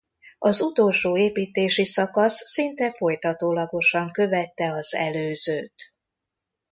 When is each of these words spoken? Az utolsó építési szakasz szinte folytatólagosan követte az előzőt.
Az 0.39 0.61
utolsó 0.61 1.17
építési 1.17 1.85
szakasz 1.85 2.47
szinte 2.49 2.91
folytatólagosan 2.91 4.11
követte 4.11 4.71
az 4.71 4.93
előzőt. 4.93 5.93